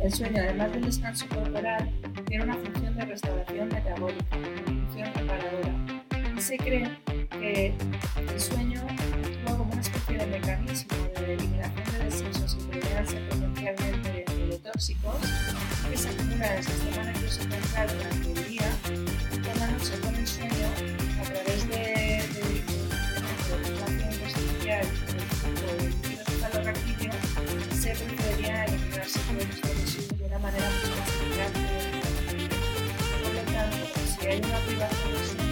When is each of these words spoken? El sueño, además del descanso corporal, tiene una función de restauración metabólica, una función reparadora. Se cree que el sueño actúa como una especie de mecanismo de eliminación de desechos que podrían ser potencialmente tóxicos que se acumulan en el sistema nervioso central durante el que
El 0.00 0.12
sueño, 0.12 0.42
además 0.42 0.72
del 0.72 0.84
descanso 0.84 1.26
corporal, 1.28 1.90
tiene 2.26 2.44
una 2.44 2.54
función 2.54 2.96
de 2.96 3.04
restauración 3.04 3.68
metabólica, 3.68 4.36
una 4.36 4.62
función 4.64 5.14
reparadora. 5.14 6.40
Se 6.40 6.56
cree 6.56 6.88
que 7.30 7.74
el 8.32 8.40
sueño 8.40 8.80
actúa 8.80 9.58
como 9.58 9.72
una 9.72 9.80
especie 9.80 10.18
de 10.18 10.26
mecanismo 10.26 10.96
de 11.18 11.34
eliminación 11.34 11.92
de 11.92 12.04
desechos 12.04 12.54
que 12.54 12.64
podrían 12.64 13.06
ser 13.06 13.28
potencialmente 13.28 14.24
tóxicos 14.62 15.16
que 15.90 15.96
se 15.96 16.08
acumulan 16.08 16.52
en 16.52 16.58
el 16.58 16.64
sistema 16.64 17.02
nervioso 17.04 17.42
central 17.42 17.88
durante 17.88 18.32
el 18.32 18.47
que 34.28 35.47